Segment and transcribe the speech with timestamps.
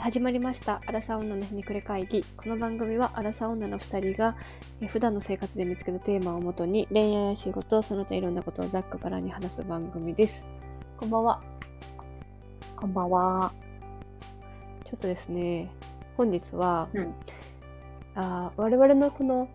[0.00, 0.80] 始まりました。
[0.86, 2.24] アラサー女のひねくれ会議。
[2.34, 4.34] この番組はアラサー女の2人が
[4.80, 10.46] えー普段の生活で見つけたテーマをもとに恋愛や仕事、その他いろんなことをざっくばらんに話す番組です。
[10.96, 11.42] こんばんは。
[12.76, 13.52] こんばんは。
[14.84, 15.70] ちょっとですね、
[16.16, 17.14] 本日は、うん
[18.14, 19.50] あー我々のこの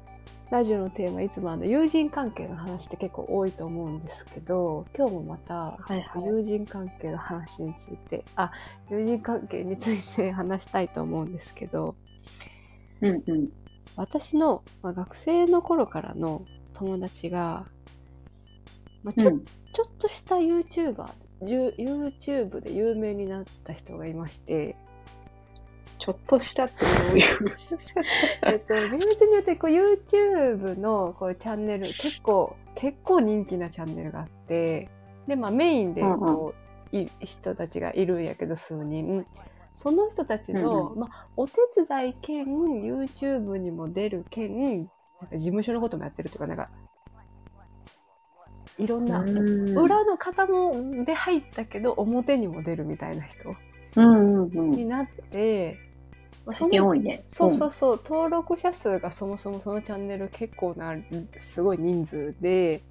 [0.51, 6.25] ラジオのテーマいつもあの友人関係の話って結構多いと思うんですけど今日もまたはいはい。
[6.25, 8.51] 友人関係の話についてあ
[8.89, 11.95] 友人関係について話したいと思うんですけど
[13.01, 13.49] うんうん。
[13.95, 17.65] 私の、まあ、学生の頃からの友達が、
[19.03, 21.09] まあ、ちょ,、うんちょっとした YouTuber
[21.43, 24.77] ユ YouTube で有名になった人がいまして、
[26.05, 27.25] ちょっとしたってどういう？
[28.45, 34.87] えっと、厳密に言うとこう YouTube のこうチャンネル結構結構人気なチャンネルがあって
[35.25, 36.53] で、まあ、メインでこ
[36.91, 39.25] う、い人たちがいるんやけど数人
[39.73, 41.53] その人たちの、うんまあ、お手
[41.87, 44.87] 伝い兼 YouTube にも出る兼
[45.31, 46.69] 事務所のこともやってるというかなんか
[48.77, 53.55] いろんな、うん裏の方もで入ったけど表にも出るみたいな人
[53.95, 54.71] うんうんうん。
[54.71, 55.77] になって、
[56.53, 57.23] 最近多いね。
[57.27, 60.95] そうそうそう、登録者数がそもそもそのチャンネル結構な、
[61.37, 62.83] すごい人数で、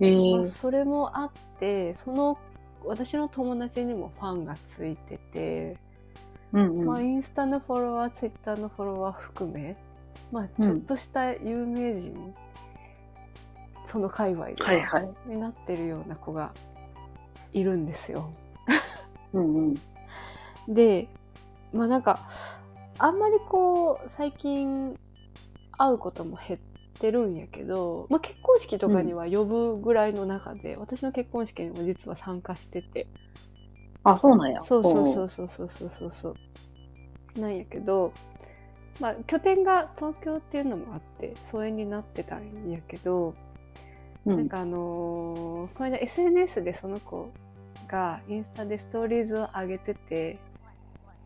[0.00, 0.06] うん。
[0.06, 2.38] えまあ、ー、それもあって、その、
[2.84, 5.76] 私の友達にもファンがついてて、
[6.52, 7.06] うんまあ、うん。
[7.06, 9.76] インスタのフォロワー、ツイッターのフォロワー含め、
[10.30, 12.34] まあ、ちょっとした有名人、
[13.86, 15.08] その界隈ではいはい。
[15.26, 16.52] になってるような子が
[17.52, 18.30] いるんですよ。
[19.32, 20.74] うんうん。
[20.74, 21.08] で、
[21.72, 22.28] まあなんか、
[22.98, 24.98] あんまりこう、最近
[25.76, 26.60] 会うことも減っ
[26.98, 33.06] てるんやけど、まあ、結婚式とかには呼ぶぐらいの中で、うん、私の結婚式にも実は参加してて。
[34.02, 34.60] あ、そうなんや。
[34.60, 36.34] そうそうそうそうそうそうそ
[37.36, 37.40] う。
[37.40, 38.12] なんやけど、
[39.00, 43.34] まあ、拠点が東京っていうのもあって疎遠になってたんやけど、
[44.24, 47.30] なんかあのー、この間 SNS でその子
[47.86, 50.38] がインスタでストーリーズを上げてて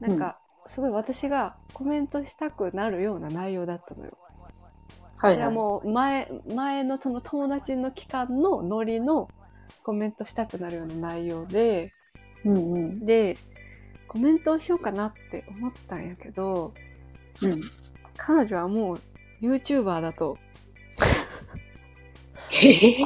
[0.03, 4.19] なんかすごい私がコメントしたくなるような内容だったのよ。
[5.17, 5.55] ははいはい。
[5.55, 9.29] もう前前のその友達の期間のノリの
[9.85, 11.93] コメントしたくなるような内容で
[12.45, 13.07] うんうん。
[13.07, 13.39] で
[14.09, 16.75] コメントをしようかなって思ったんやけど
[17.41, 17.61] うん。
[18.17, 19.01] 彼女はもう
[19.41, 20.37] YouTuber だと。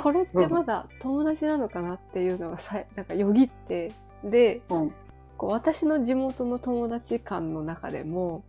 [0.03, 3.93] これってまだ友達なのかなっていうのがさいなんかよぎって
[4.25, 4.95] でうん。
[5.37, 8.45] こう私の地元の友達間の中でも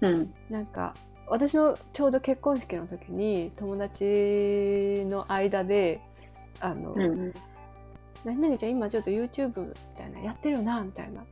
[0.00, 0.34] うん。
[0.50, 0.94] なんか
[1.28, 6.00] 私のちょうど結婚式の時に友達の間で
[6.60, 7.32] 「あのうん。
[8.24, 11.24] 何々ちゃん今ちょっと YouTube みたいなやってるな」みたいな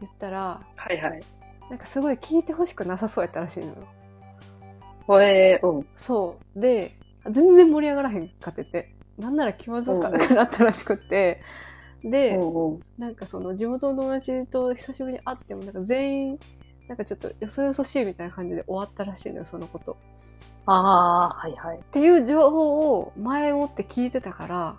[0.00, 1.20] 言ったらはいはい。
[1.68, 5.20] なんかすごい聞いてほしくなさそうやったらしいのよ。
[5.20, 5.86] えー、うん。
[5.96, 6.92] そうで
[7.30, 11.40] 全然盛り上がらへんかっててなんなら気まずかなったらしくって
[12.02, 12.80] で、うんうん。
[12.98, 16.38] なんかその地元の友達と久しぶりに会ってもなんか全員
[16.88, 19.96] なんかちょっとよそよそしいみたいな感じで終わったらしいのよそのこと。
[20.66, 21.78] ああ、はいはい。
[21.78, 24.76] っていう情報を前もって聞いてたから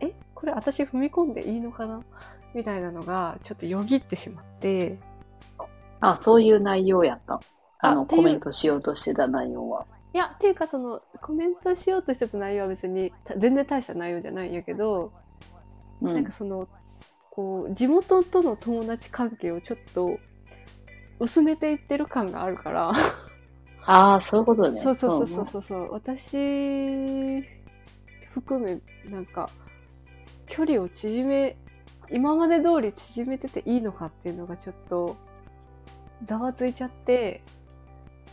[0.00, 2.02] えこれ私踏み込んでいいのかな？
[2.54, 4.98] みたいなのがちょっとよぎってしまって
[6.00, 7.40] あ、そういう内容やった。
[7.80, 9.86] あの、コメントしようとしてた内容は。
[10.14, 15.12] いやっていうかそのコメントしようとしてた内容は別にた全然大した内容じゃないんやけど、
[16.02, 16.32] うんなんか。
[16.32, 16.68] その
[17.30, 20.18] こう地元との友達関係をちょっと
[21.20, 22.92] 薄めていってる感があるから。
[23.90, 24.78] ああ、そういうことね。
[24.78, 27.42] そうそうそうそうそうそう私
[28.32, 28.78] 含め
[29.10, 29.48] なんか
[30.46, 31.56] 距離を縮め
[32.10, 35.16] 今まで通り縮めてていいのかっていうのがちょっと
[36.24, 37.42] ざわついちゃって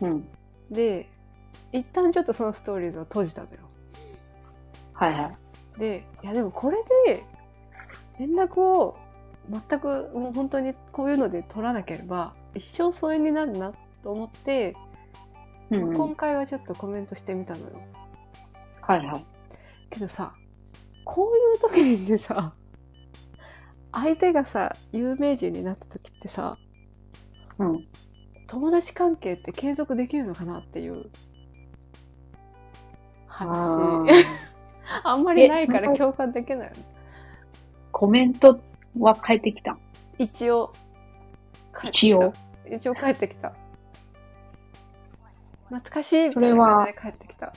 [0.01, 0.09] うん。
[0.09, 0.27] うん。
[0.71, 1.09] で
[1.71, 3.57] 一旦ちょっとそのストーリーズを閉じたのよ
[4.93, 5.31] はいは
[5.77, 5.79] い。
[5.79, 7.23] でいやでもこれで
[8.19, 8.97] 連絡を
[9.49, 13.73] 全くもう本当にこういうので取らなければ一生疎遠になるな
[14.03, 14.75] と思って、
[15.69, 15.95] うん、うん。
[15.95, 17.81] 今回はちょっとコメントしてみたのよ
[18.81, 19.25] はいはい。
[19.89, 20.33] けどさ
[21.03, 22.53] こういう時にさ
[23.91, 26.57] 相手がさ有名人になった時ってさ
[27.59, 27.85] うん。
[28.47, 31.09] 友達関係って継続できるのかなっていう
[33.27, 34.25] あ話ー
[35.03, 36.94] あんまりないから共感できないよね
[37.97, 38.59] コメント
[38.99, 39.77] は返ってきた。
[40.17, 40.73] 一応
[41.85, 42.33] 一応？
[42.69, 43.53] 一応帰ってきた
[45.69, 47.53] 懐かしいみたいで帰ってきた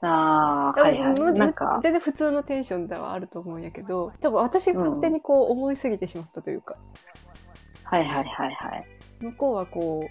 [0.00, 1.14] ああ、はいはい。
[1.14, 6.76] でもなんか、全然普通のテンションではあると思うんやけど多分私が勝手にこう思いすぎてしまったというか、
[7.84, 8.86] はいはいはいはい。
[9.20, 10.08] 向こうはこ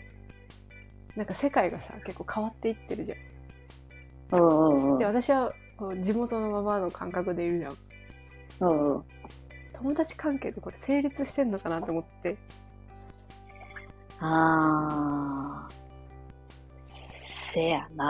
[1.15, 4.39] う、なんか世界がさ、結構変わっていってるじゃん。
[4.39, 4.99] うんうんうん。
[4.99, 7.77] で、私はこう地元のままの感覚でいるじゃん。
[8.59, 9.03] うんうん。
[9.73, 12.37] 友達関係ってこれ成立してんのかなと思って。
[14.19, 15.75] あー。
[17.51, 18.09] せやな。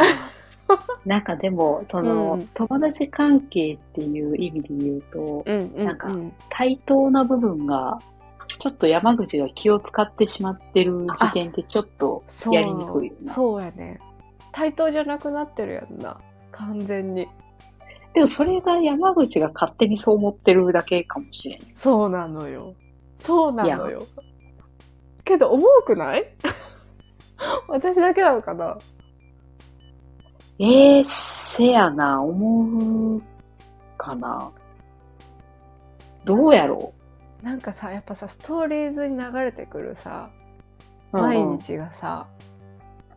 [1.06, 6.09] なんかでも、その、うん友達関係っていう意味で言うと、うんうん、なんか
[6.50, 8.00] 対等な部分が、
[8.59, 13.33] ちょっと山口が気を使ってしまってる時点ってちょっとやりにくいよな。
[13.33, 14.00] そうやね。
[14.51, 16.19] 対等じゃなくなってるやんな。
[16.51, 17.27] 完全に。
[18.15, 21.59] でもそれが山口が勝手にそう思ってるだけかもしれん。
[21.75, 22.73] そうなのよ。
[23.17, 24.07] そうなのよ。
[25.25, 26.25] けど、重くない？
[27.67, 28.77] 私だけなのかな？
[30.59, 33.21] ええー、せやな、思う
[33.97, 34.50] かな。
[36.23, 36.94] どうやろ
[37.44, 40.29] なんかさ、やっぱさ、ストーリーズに流れてくるさ、
[41.11, 42.27] う、毎うんうん日がさ、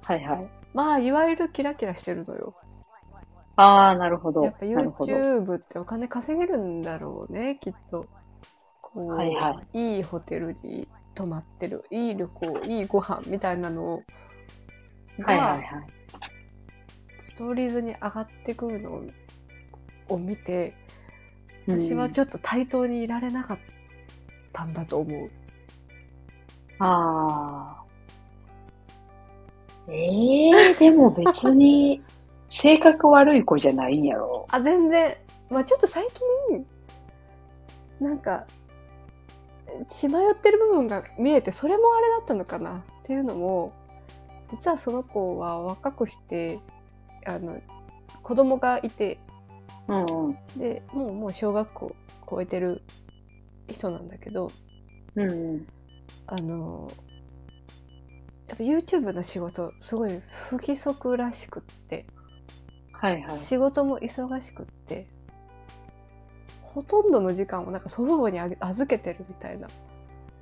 [0.02, 0.48] はいはい。
[0.74, 2.54] まあ、いわゆるキラキラしてるのよ。
[3.60, 4.44] ああ、なるほど。
[4.44, 4.66] やっぱ。
[4.66, 8.06] YouTube ってお金稼げるんだろうね、きっと。
[8.80, 14.00] こう、はいはいいホテルに泊まってる、いい旅行、いいご飯みたいなの
[15.18, 15.64] が、はいはいはい。
[17.20, 19.02] ストーリーズに上がってくるのを
[20.10, 20.74] を見て、
[21.66, 23.58] うん私はちょっと対等にいられなかっ
[24.54, 25.28] たんだと思う。
[26.78, 27.84] ああ。
[29.90, 32.00] ええー、でも別に、
[32.50, 34.46] 性格悪い子じゃないんやろ。
[34.50, 35.16] あ、全然。
[35.50, 36.06] まあちょっと最
[36.48, 36.66] 近、
[38.00, 38.46] なんか、
[39.88, 43.72] 血迷ってる部分が見えて、それもあれだったのかなっていうのも、
[44.50, 46.58] 実はその子は若くして、
[47.26, 47.60] あの、
[48.22, 49.18] 子供がいて、
[49.88, 50.38] うんうん。
[50.58, 51.96] で、もう、もう小学校
[52.28, 52.82] 超えてる
[53.70, 54.50] 人なんだけど、
[55.14, 55.66] うんうん。
[56.26, 56.90] あの、
[58.48, 62.06] やっぱ YouTube の仕事、すごい不規則らしくって、
[62.98, 63.38] はいはい。
[63.38, 65.08] 仕事も忙しくって、
[66.62, 69.68] ほとんどの時間をなんか祖父母に預けてるみたいな。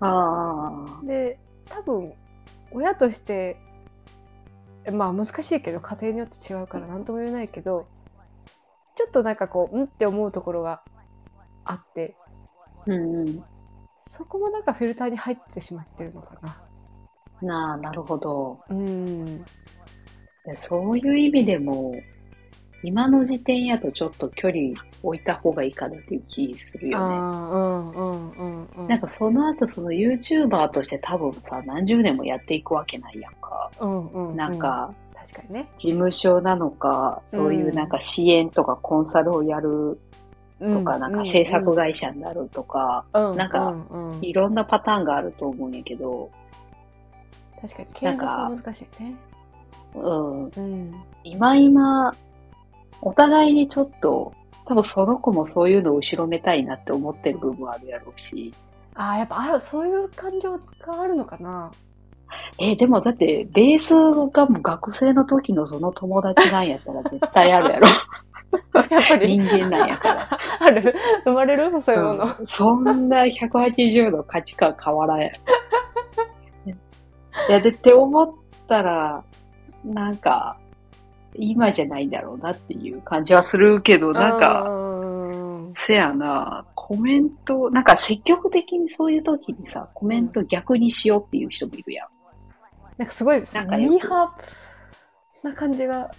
[0.00, 1.06] ああ。
[1.06, 2.14] で、多分、
[2.72, 3.58] 親として、
[4.92, 7.86] まあ難しいけど、家庭によって違うから何とも言えないけど、
[8.96, 10.82] ちょっとなんかこう、んって思うところが
[11.64, 12.16] あって、
[12.86, 13.44] うんうん。
[13.98, 16.62] そこもなんかフィルターに入ってしまってるのかな。
[17.42, 18.60] なあ、なるほど。
[18.70, 19.44] うん。
[20.44, 21.92] でそういう意味でも、
[22.86, 27.14] 今の時点やとちょっと距離置いた方がいいかなっていう気するあよね。
[27.16, 28.86] あ、うんうんうんうん。
[28.86, 33.68] なんかその後その YouTuber として多分さ、何十年もやっていくわけないやんか。
[33.80, 35.68] うんうんうん、なんか、確かにね。
[35.76, 39.98] 事務所なのか、そういうなんか支援とかコンサルをやる
[40.60, 46.30] とか、なんか制作会社になるとか、うんなんかうんうんいろんなパターンがあると思うんやけど、
[47.60, 49.16] 確かに継続は難しいね。
[49.94, 50.94] うん、うん。
[51.24, 52.14] 今今、
[53.02, 54.32] お互いにちょっと、
[54.66, 58.52] 多分その子もそういうのを後ろめたいなって思ってる部分あるやろうし。
[58.94, 61.70] ああ、やっぱある、そういう感情があるのかな。
[62.58, 63.94] えでもだって、ベース
[64.30, 67.86] がもう学生の時のその友達なんやったら絶対あるやろ。
[68.90, 69.38] やっぱり？
[69.38, 70.28] 人間なんやから。
[70.60, 70.94] ある？
[71.24, 71.82] 生まれる？
[71.82, 72.24] そういうもの。
[72.38, 75.28] うんそんな180度価値観変わらんや
[76.66, 76.72] ろ。
[77.48, 78.32] いや、でって思っ
[78.66, 79.22] たら、
[79.84, 80.58] なんか、
[81.38, 92.08] 今じゃないんだろうなっていう感じはするけど、なんか、うんせやな、コメント、なんか積極的にそういう時にさ、コメント逆にしようっていう人もいるやん。
[92.96, 96.10] なんかすごい、ミなんかよくーハーな感じが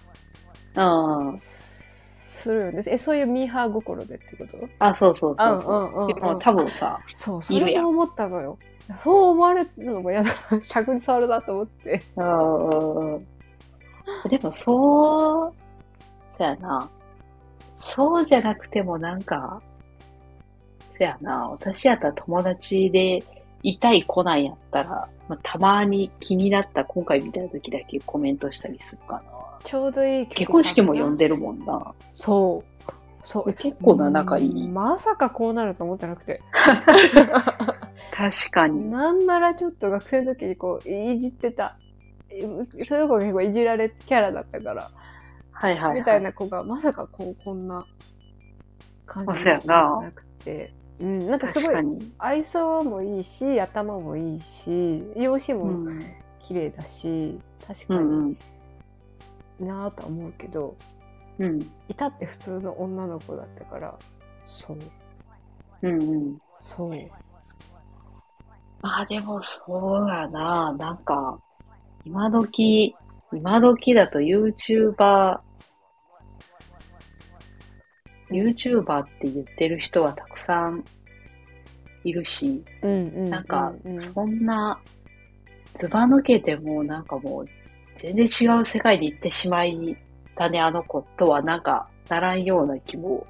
[0.76, 1.38] うん。
[1.38, 2.84] するよね。
[2.86, 4.56] え、そういうミーハー心でってこと？
[4.78, 5.72] あ、そうそうそうそう。
[5.72, 8.56] うんうんうんうんでも多分さ、そう、それも思ったのよ。
[9.02, 10.62] そう思われるのも嫌だな。
[10.62, 12.00] しゃくり触るなと思って。
[12.16, 13.26] うんうんうん。
[14.28, 15.52] でもそう、
[16.36, 16.88] そやな。
[17.80, 19.60] そうじゃなくてもなんか、
[20.96, 21.48] そやな。
[21.48, 23.22] 私やったら友達で
[23.62, 29.22] いたい来ないやったら、まあ、たまに気になった今回みたいな時だけコメントしたりするかな。
[29.64, 31.24] ちょうどいい結婚式も呼んで。
[31.24, 31.92] でるもんな。
[32.10, 32.92] そう。
[33.22, 33.52] そう。
[33.52, 34.66] 結構な仲いい。
[34.66, 36.40] うんまさかこうなると思ってなくて。
[38.12, 38.90] 確かに。
[38.90, 41.76] なんならちょっと学生の時にこう、いじってた。
[42.86, 44.90] そういう子が結構いじられキャラだったから、
[45.52, 46.00] はいはい、はい。
[46.00, 47.86] みたいな子がまさかこう、こんな
[49.06, 50.72] 感じあそうやななくて。
[51.00, 51.74] うん、なんかすごい。
[52.18, 56.14] 愛想もいいし、頭もいいし、容姿もうん。
[56.40, 58.38] 綺麗だし、確かうんうん。
[59.58, 60.76] になぁとは思うけど、
[61.38, 61.60] うん。
[61.88, 63.98] いたって普通の女の子だったから、
[64.46, 64.78] そう、
[65.82, 66.38] うんうん。
[66.58, 66.90] そう。
[68.80, 70.72] まあでもそうやな。
[70.78, 71.38] なんか、
[72.08, 72.96] 今時、
[73.34, 75.40] 今時だと YouTuber、
[78.30, 80.82] YouTuber って言ってる人はたくさん
[82.04, 83.30] いるし、うんうん。
[83.30, 83.74] なんか
[84.14, 84.80] そんな、
[85.74, 87.46] ずば抜けてもなんかもう、
[87.98, 89.94] 全然違う世界に行ってしまい
[90.34, 93.26] たね、あの子とはなんか、ならんような気も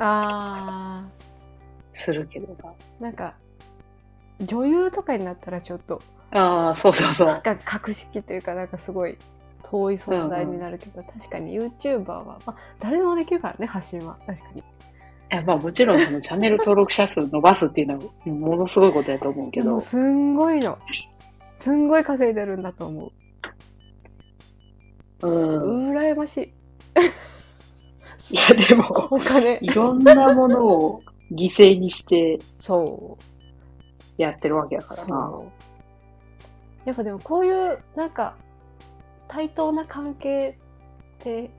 [0.00, 1.06] あ
[1.92, 2.54] するけどな。
[3.00, 3.36] ー、なんか、
[4.40, 6.02] 女優とかになったらちょっと、
[6.32, 7.40] ああ、そうそうそう。
[7.42, 9.16] が格式というか、なんかすごい
[9.62, 14.16] 遠い存在になるけど、確かに YouTuber は、まあ、誰でもできるからね、発信は。
[14.26, 14.60] 確かに。
[14.60, 14.64] い
[15.30, 19.80] や、まあもちろんそのチャンネル登録者数伸ばすっていうのはものすごいことやと思うけど。
[19.80, 20.78] すんごいの。
[21.58, 23.12] すんごい稼いでるんだと思
[25.22, 25.30] うう。
[25.30, 25.90] ん。
[25.92, 26.52] 羨ましい。
[28.34, 29.58] いや、でも、お金。
[29.62, 34.22] いろんなものを犠牲にしてそう。
[34.22, 35.06] やってるわけやからな。
[35.06, 35.71] そう。
[36.84, 38.34] やっぱでもこういう、なんか、
[39.28, 40.58] 対等な関係
[41.20, 41.50] って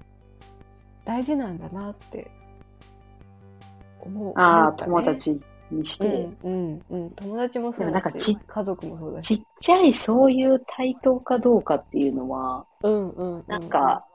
[1.06, 2.30] 大事なんだなって
[4.00, 4.34] 思う。
[4.36, 5.02] ああ、友。
[5.02, 5.40] 達
[5.72, 6.08] にして。
[6.08, 7.12] うんうんうん。
[7.12, 9.46] 友達もそうでもなんかだしち、家族もそうだちっし。
[9.60, 13.44] ちゃいそういう対等かどうかっていうのは、うんうんうん。
[13.48, 14.06] なんか、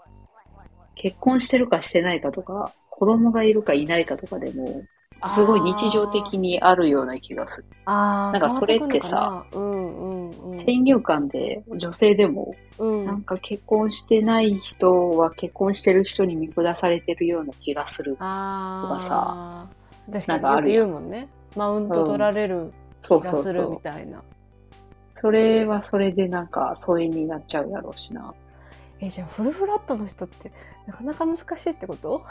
[0.95, 4.83] 結婚してるかしてないかとか、子供がいるかいないかとかでも、
[5.28, 7.64] すごい日常的にあるような気がする。
[7.87, 10.58] なんかそれってさうんうんうん。
[10.64, 18.16] 先入観で女性でも、うんなんか結婚してない人は結婚してる人に見下されてるような気がする。
[18.20, 19.00] あとか
[20.20, 21.28] さなんかあるやん言うもんね。
[21.56, 22.70] マウント取られる
[23.00, 23.68] そう気がする。
[23.68, 24.22] みたいな。
[25.16, 28.32] それはそれでなんか疎遠になっちゃうやろうしな。
[29.00, 30.52] え、じゃあフルフラットの人って
[30.87, 32.22] なかなか難しいってこと？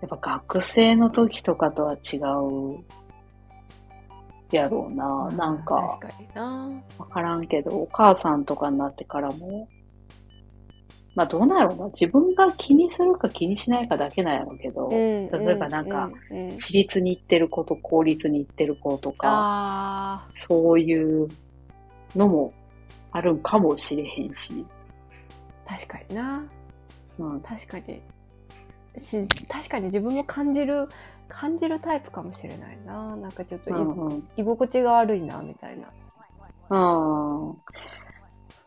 [0.00, 2.84] やっぱ学生の時とかとは違う
[4.52, 5.28] やろうな。
[5.32, 6.82] なんか、確かにな。
[6.98, 9.68] わからんけど、お母さんとかになってからも、
[11.14, 11.86] まあどうなんやろうな。
[11.86, 21.28] 自分が気にするか気にしないかだけなんやろうけど、例例えばなんか、うんうん私立に行ってる子と公立に行ってる子とか、あそういう
[22.14, 22.52] のも
[23.12, 24.52] あるんかもしれへんし。
[24.52, 24.64] ー
[25.66, 26.44] 確かにな。
[27.18, 28.02] うん、確かに。
[28.98, 30.88] し確かに自分も感じる、
[31.28, 33.16] 感じるタイプかもしれないな。
[33.16, 35.88] なんかちょっとい、うんうん居心地が悪いな、みたいな。
[36.68, 37.56] うん。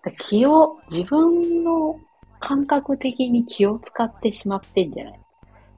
[0.04, 2.00] だ気を、自分の
[2.40, 5.20] 感覚的に気を使ってしまってんじゃない？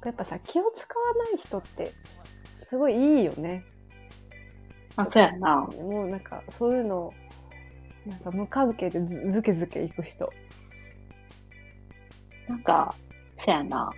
[0.06, 1.92] やっぱさ、気を使わない人って、
[2.68, 3.64] すごいいいよね。
[4.96, 5.68] あ、そうやな。
[5.80, 7.14] もうなんか、そういうの、
[8.06, 10.32] なんか無関係でずずけずけいく人。
[12.48, 12.94] なんか、
[13.40, 13.92] そうやな。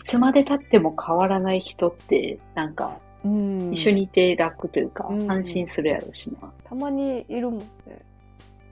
[0.00, 6.50] いつまで経っても変わらない人って、なんか、うん一緒にいて楽というか、うん安心するやろうしな。
[6.64, 7.66] たまにいるもんね。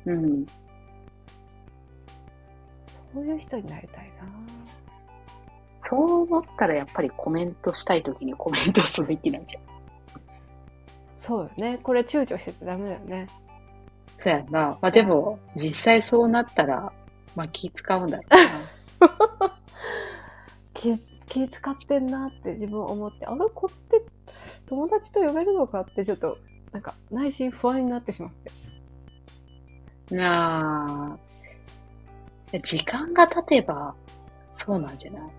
[0.06, 0.46] うん。
[3.12, 4.26] そういう人になりたいな。
[5.82, 9.62] そう思ったらやっぱりコメントしたいときにコメントすべきなんじゃん。
[11.18, 11.78] そうよね。
[11.82, 13.26] これ躊躇しててダメだよね。
[14.16, 14.78] そうやな。
[14.80, 16.90] まあでも、実際そうなったら、
[17.36, 19.58] まあ気使うんだろうな。
[20.72, 20.94] 気
[21.28, 24.02] 気使ってんなって自分思って、あれこって
[24.66, 26.38] 友達と呼べるのかってちょっと、
[26.72, 28.32] なんか内心不安になってしまっ
[30.08, 30.14] て。
[30.14, 31.16] な
[32.52, 32.58] あ。
[32.62, 33.94] 時間が経てば、
[34.52, 35.30] そうなんじゃない？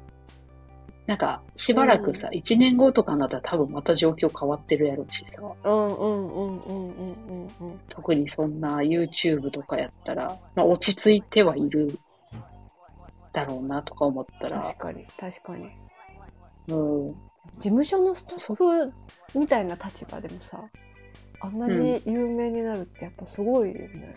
[1.08, 5.42] なんか、しばらくさ、一、年後とかになったら多分また状況変わってるやろうしさ。
[5.42, 7.80] うんうんうんうんうんうんうん。
[7.90, 11.98] 特にそんな YouTube とかやったら、まあ落ち着いてはいる
[13.34, 15.70] だろうなとか思ったら確、かに、確かに。
[16.68, 17.16] うん、事
[17.62, 18.94] 務所のスタッフ
[19.38, 20.64] みたいな立場でもさ、
[21.42, 24.16] あんなに有名になるってやっぱすごいよね。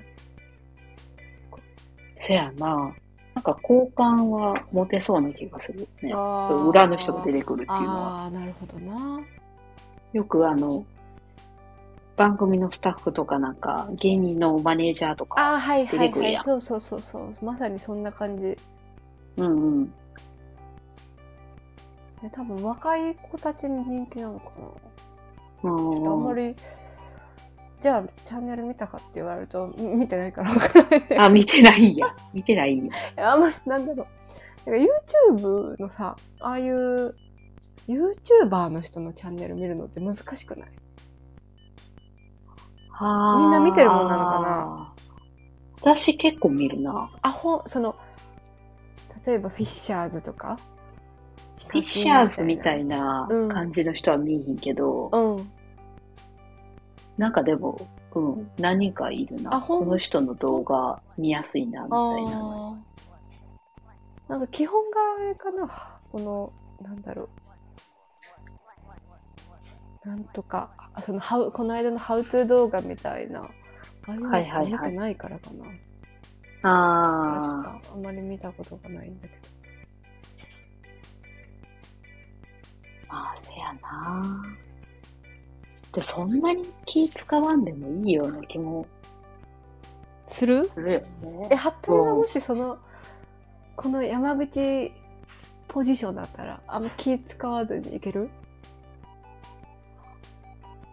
[2.16, 2.94] せやな。
[3.34, 6.12] なんか好感は持てそうな気がするね。
[6.12, 8.22] そう、裏の人が出てくるっていうのは。
[8.22, 9.20] ああ、なるほどな。
[10.12, 10.84] よくあの、
[12.16, 16.08] 番組のスタッフとかなんか、芸人のマネージャーとか、ああ、はいはいはい。
[16.08, 17.44] 出てくるやんそうそうそうそう。
[17.44, 18.58] まさにそんな感じ。
[19.36, 19.86] うんうん。
[22.22, 24.50] で多分若い子たちに人気なのか
[25.62, 25.70] な。
[25.70, 26.56] うんあんまり、
[27.80, 31.16] じゃあチャンネル見たかって言われると、み見てないからわからないね。
[31.18, 32.14] あ、見てないんや。
[32.32, 32.92] 見てないんや。
[33.32, 34.06] あんまり、なんだろ
[34.66, 34.70] う。
[34.70, 34.92] なんか
[35.36, 37.14] YouTube のさ、ああいう
[37.88, 40.70] YouTuber の人のチャンネル見るのって難しくない？
[43.38, 44.94] みんな見てるもんなのかな？
[45.80, 47.10] 私結構見るな。
[47.22, 47.96] あ、ほん、その、
[49.26, 50.58] 例えばフィッシャーズとか？
[51.68, 53.48] フィッシャーズみたいなうん。
[53.48, 55.50] 感じの人は見えへんけど、うん。
[57.16, 59.60] なんかでも、うん、何人かいるな。
[59.60, 62.78] この人の動画見やすいな、みたいな。
[64.28, 65.98] なんか基本があれかな。
[66.10, 66.52] この
[66.82, 67.28] なんだろ
[70.04, 70.08] う。
[70.08, 73.42] なんとかあそのハウこの間のハウトゥー動画みたいな。
[73.42, 73.48] あ
[74.08, 75.91] あいうのしか見てないからかな、あちょっと
[76.64, 79.42] あんまり見たことがないんだけど
[83.08, 84.44] あ、まあ、せやな。
[85.92, 88.86] でそんなに気使わんでもいいような気も
[90.28, 90.68] する？
[90.70, 91.56] するよえね。
[91.56, 92.78] 服部がもしその
[93.76, 94.92] この山口
[95.68, 98.30] ポジションだったらあんま気使わずにいける？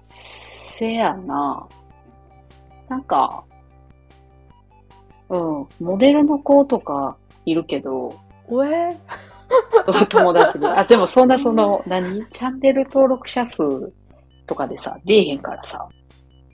[0.07, 1.67] せやな。
[2.87, 3.43] なんか、
[5.29, 8.15] うん、モデルの子とかいるけど、
[8.47, 8.95] おえ？
[10.09, 10.67] 友達で。
[10.67, 12.25] あ、でもそんなその、何？
[12.27, 13.91] チャンネル登録者数
[14.45, 15.87] とかでさ、出えへんからさ、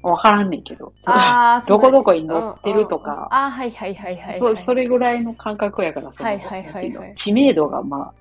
[0.02, 0.94] わからんねんけど。
[1.06, 3.12] あーどこどこに載ってるとか。
[3.12, 3.24] うんうん。
[3.24, 7.16] うんあーはいはいはいはい、そそれぐらいの感覚やからさ、はいはいはいはい。
[7.16, 8.14] 知名度がまあ、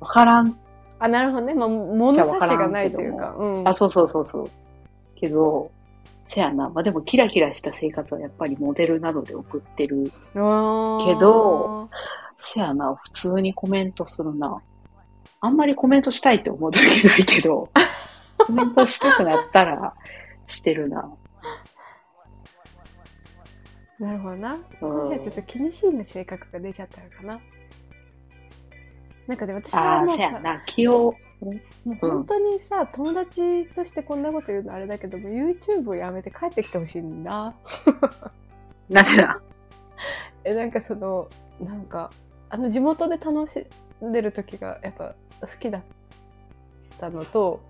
[0.00, 0.56] わからん。
[1.00, 3.34] あなるほどね、まあ、物差しがないというか。
[3.36, 3.68] うん。
[3.68, 4.50] あ、そうそうそうそう。
[5.16, 5.70] けど、
[6.28, 6.70] せやな。
[6.70, 10.04] まあでもキラキラした生活はやっぱりモデルなどで送ってる。
[10.04, 11.88] けど
[12.40, 12.94] せやな。
[12.94, 14.62] 普通にコメントするな。
[15.40, 17.70] あんまりコメントしたいって思う時ないけど、
[18.38, 19.94] コメントしたくなったら
[20.46, 21.10] してるな。
[23.98, 24.58] なるほどな。
[24.80, 27.40] うはちょっと気にしいな性格が出ちゃったのかな。
[29.26, 30.62] なんかで私はああ、もうさ、せやな。
[30.66, 31.14] 気を、
[31.44, 37.54] もう本当にさ、友達としてこんなこと言うのあれだけども、YouTube をやめて帰ってきてほしいんだ。
[38.88, 39.40] なぜだ？
[40.44, 41.28] え、なんかその、
[41.60, 42.10] なんか、
[42.50, 43.66] あの地元で楽し
[44.04, 45.82] んでる時がやっぱ好きだっ
[46.98, 47.60] たのと、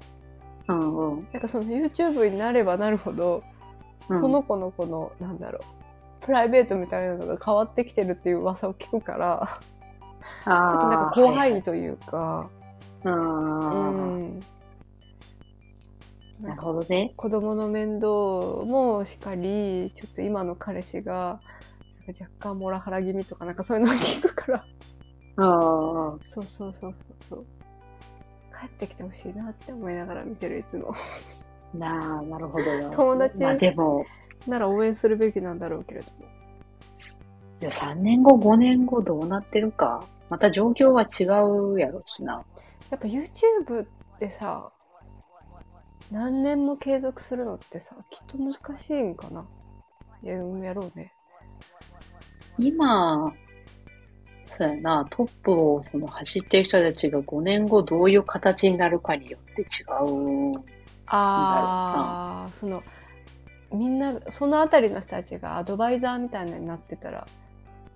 [0.69, 1.28] うんうん。
[1.32, 3.43] なんかその YouTube になればなるほど、
[4.08, 5.60] うんその子のこの、なんだろ
[6.23, 9.60] う、プライベートみたいなのが変わってきてるっていう噂を聞くから、
[10.45, 12.50] ちょっとなんか怖いというか、
[13.04, 13.08] う。
[13.08, 14.40] うんん。
[16.40, 17.12] なるほどね。
[17.17, 21.40] 子供の面倒もしかり、ちょっと今の彼氏が、
[22.06, 24.64] なんか若干モラハラ気味とかなんかそういうのを聞くから、
[25.36, 26.21] うんうん。
[26.25, 27.45] そうそうそうそう。
[28.58, 30.95] 帰ってきてほしいなって思いながら見てるいつも。
[31.75, 32.90] なあ、なるほどな。
[32.90, 34.04] 友達まあでも、
[34.47, 36.25] なら応援するべきなんだろうけれども。
[37.60, 40.04] いや3年後、5年後どうなってるか。
[40.28, 41.25] また状況は違
[41.75, 42.43] うやろしな。
[42.95, 43.87] やっぱ YouTube っ
[44.21, 44.71] てさ、
[46.13, 49.45] 何年も継続するのってさ、きっと難しいんかな。
[50.23, 51.13] ややろうね。
[52.57, 53.35] 今、
[54.47, 60.63] そうやな、トップをその走ってる人たちが5年後どういう形になるかによって違う。
[61.07, 62.85] ああ、その、
[63.73, 67.26] みんな、そのあたりの人たちがアドバイザーみたいになってたら、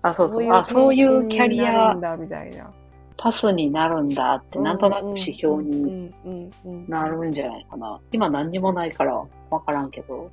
[0.01, 2.73] あそうそうあそういうキャリアなるんだ、みたいな。
[3.21, 6.49] パスになるんだって、なんとなく指標にに
[6.87, 7.99] なるんじゃないかな。
[8.13, 10.29] 今何にもないからわからんけど。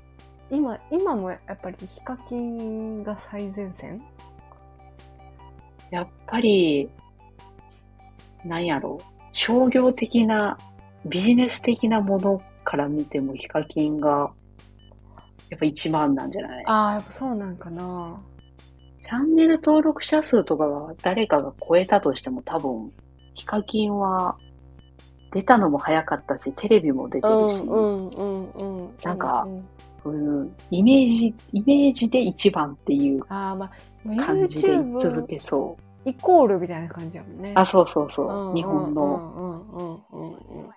[0.53, 4.01] 今、今もやっぱりヒカキンが最前線？
[5.91, 6.89] やっぱり、
[8.45, 9.01] なんやろ
[9.33, 10.57] 商業的な、
[11.05, 14.31] ビジネス的なものから見てもヒカキンが、
[15.51, 16.65] やっぱ一番なんじゃない？
[16.67, 18.17] ああ、やっぱそうなんかな。
[19.07, 22.91] チャンネル登録者数とかが誰かが超えたとしても多分、
[23.35, 24.37] ヒカキンは
[25.33, 27.65] 出たのも早かったし、テレビも出てるし。
[29.05, 29.47] なんか
[30.05, 33.71] ううんイメージ、イメージで一番っていう感
[34.49, 36.09] じで続けそう。
[36.09, 37.53] イコールみたいな感じやもんね。
[37.55, 38.49] あ、そうそうそう。
[38.49, 39.05] うん日本の。
[39.37, 40.69] うんうんうんうんうん。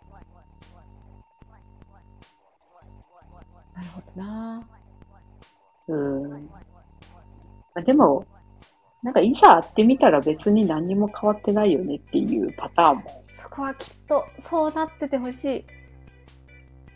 [3.74, 4.68] なるほどな。
[5.88, 6.50] うん。
[7.76, 8.26] あでも、
[9.02, 13.24] なんかいざ会ってみたら別に何にも変わってないよねっていうパターンも。
[13.32, 15.66] そこはきっとそうなっててほしい。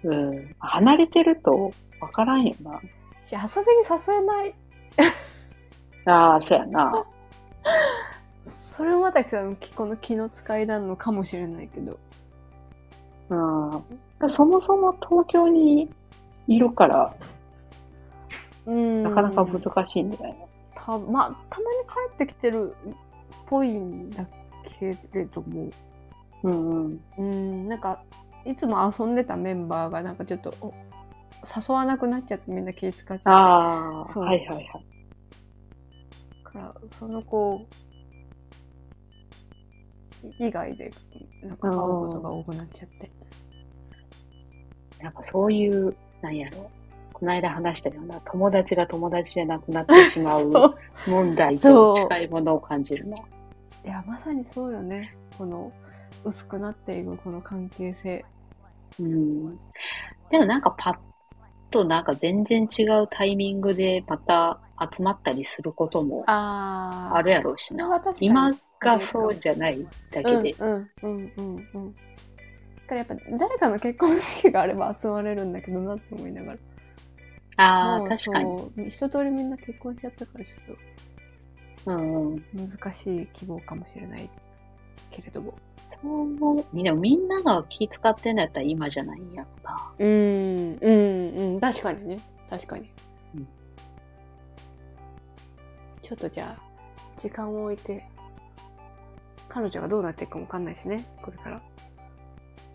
[0.04, 0.56] うん。
[0.60, 2.82] 離れてるとわからんよな。
[3.26, 4.56] し、遊びに誘えない。
[6.06, 7.06] ああ、そうやな。
[8.46, 9.42] それもまたさ
[9.76, 11.98] この気の使いなのかもしれないけど。
[13.30, 13.36] う
[14.26, 14.30] ん。
[14.30, 15.90] そもそも東京に
[16.48, 17.16] いるから、
[18.66, 19.04] うん。
[19.04, 20.50] なかなか難しいんじゃないの？
[20.86, 21.78] たまあ、たまに
[22.10, 22.94] 帰ってきてるっ
[23.48, 24.28] ぽいんだ
[24.64, 25.70] けれども、
[26.44, 27.02] うんうん。
[27.18, 28.04] うん、なんか、
[28.44, 30.74] いつも遊んでたメンバーがなんかちょっと、お
[31.46, 33.40] 誘わなくなっちゃってみんな気使っちゃって。
[33.40, 34.68] ああ、そうはいはいはい。
[36.44, 37.66] から、その子
[40.38, 40.92] 以外で、
[41.44, 43.10] なんか会うことが多くなっちゃって。
[45.02, 46.70] なんかそういう、なんやろ。
[47.24, 50.52] この間話したような友達が友達じゃなくなってしまう
[51.08, 53.16] 問題と近いものを感じるの。
[53.86, 55.16] いや、まさにそうよね。
[55.38, 55.72] この、
[56.26, 58.26] 薄くなっていくこの関係性。
[59.00, 59.56] うん。
[60.32, 60.98] でもなんかパッ
[61.72, 64.60] となんか全然違うタイミングでまた
[64.94, 68.04] 集まったりすることもあるやろうしな。
[68.20, 70.54] 今がそうじゃないだけで。
[70.60, 71.96] うんうんうんうんうん。
[71.96, 72.02] だ
[72.86, 76.58] からやっぱ誰かの結婚式があれば集まれるんだけどなって思いながら。
[77.58, 78.90] ああ、確かに。
[78.90, 80.78] 一通りみんな結婚しちゃったからちょっ
[81.86, 82.40] うんうん。
[82.40, 84.30] と難しい希望かもしれない
[85.12, 85.54] けれども。
[86.02, 86.84] そう思う。
[86.84, 89.94] でもみんなが気使ってんのやったら今じゃないんやろな。
[90.00, 91.60] うん、うん、うん。
[91.60, 92.20] 確かにね。
[92.50, 92.90] 確かに。
[93.36, 93.48] うん
[96.02, 96.62] ちょっとじゃあ、
[97.18, 98.06] 時間を置いて、
[99.48, 101.62] 彼女がどうなっていくかもわかんないしね、これから。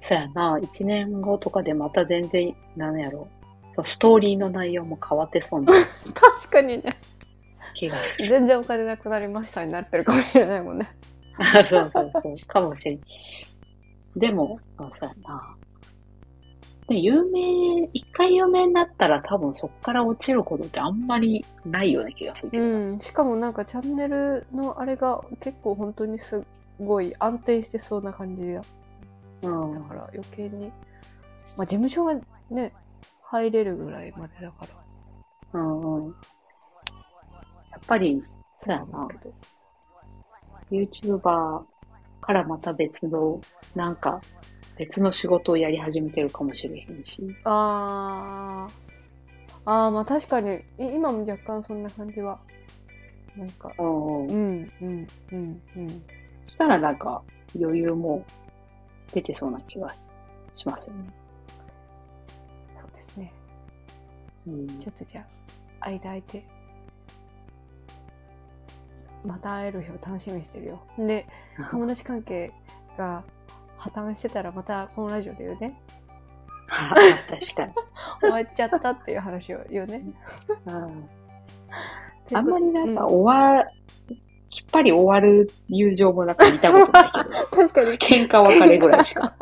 [0.00, 0.58] そうやな。
[0.62, 3.28] 一年後とかでまた全然、なんやろ
[3.78, 5.72] そうストーリーの内容も変わってそうな
[6.12, 6.98] 確かにね。
[7.74, 8.28] 気がする。
[8.28, 10.90] 全然お金なくなりましたになってるかもしれないもんね。
[11.38, 12.36] あそうそうそう。
[12.48, 13.00] かもしれん。
[14.16, 15.56] でも、あそうやな。
[16.88, 22.60] で有名、一回有名になったら多分そっから落ちることってあんまりないような気がする。
[22.60, 22.98] うん。
[22.98, 26.42] しかもなんかチャンネルのあれが結構本当にす
[26.80, 28.62] ごい安定してそうな感じだ
[29.42, 29.80] うん。
[29.82, 30.72] だから余計に。
[31.56, 32.16] まあ事務所が
[32.50, 32.72] ね、
[33.30, 34.66] 入れるぐらいまでだか
[35.52, 35.60] ら。
[35.60, 36.14] うんうん。
[37.70, 38.22] やっぱり、
[38.62, 39.08] そうやな。
[40.70, 41.62] YouTuber
[42.22, 43.38] からまた別の、
[43.74, 44.20] なんか、
[44.78, 47.20] 別の仕事をやり始めてるかもしれへんし。
[47.44, 48.72] あー。
[49.66, 52.38] あー、まあ確かに、い今も若干そんな感じは。
[53.36, 54.32] なんか、うんう。
[54.32, 56.02] ん、うん、うん、うん。
[56.46, 57.22] したらなんか、
[57.54, 58.24] 余裕も
[59.12, 60.06] 出てそうな気がし
[60.66, 61.27] ますよね。
[64.48, 64.78] うん。
[64.78, 65.26] ちょっとじゃ
[65.80, 66.46] あ、間空いて、
[69.24, 70.82] また会える日を楽しみにしてるよ。
[70.98, 71.26] で、
[71.70, 72.52] 友達関係
[72.96, 73.22] が
[73.76, 75.78] 破綻してたらまたこのラジオで言うね。
[76.68, 77.72] 確かに。
[78.20, 80.02] 終わっちゃったっていう話を言うね。
[80.66, 81.08] うん
[82.34, 83.64] あんまりなんか終わ、
[84.50, 87.98] きっぱり終わる友情もなんか見たことないけど、 確かに。
[87.98, 89.34] 喧嘩別れぐらいしか。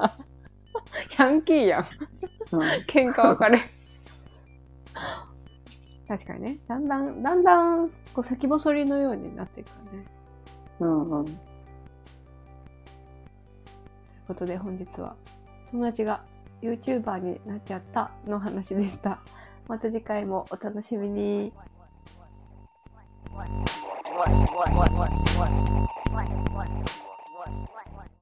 [1.18, 1.86] ヤンキーやん。
[2.52, 3.58] うん喧嘩別れ。
[6.08, 6.58] 確かにね。
[6.68, 10.04] だんだん、だんだん、こう先細りのようになっていくからね。
[10.80, 11.24] うんうん。
[11.24, 11.36] という
[14.28, 15.16] ことで本日は
[15.70, 16.22] 友達が
[16.62, 19.20] YouTuber になっちゃったの話でした。
[19.68, 21.52] また次回もお楽しみに。